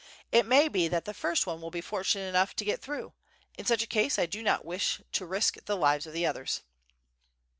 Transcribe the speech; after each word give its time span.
It 0.31 0.47
may 0.47 0.67
be 0.67 0.87
that 0.87 1.05
the 1.05 1.13
first 1.13 1.45
one 1.45 1.61
will 1.61 1.69
be 1.69 1.79
fortunate 1.79 2.25
enough 2.27 2.55
to 2.55 2.65
get 2.65 2.81
through, 2.81 3.13
in 3.55 3.65
such 3.65 3.83
a 3.83 3.85
case 3.85 4.17
I 4.17 4.25
do 4.25 4.41
not 4.41 4.65
wish 4.65 4.99
to 5.11 5.27
risk 5.27 5.63
the 5.65 5.77
lives 5.77 6.07
of 6.07 6.13
the 6.13 6.25
others." 6.25 6.61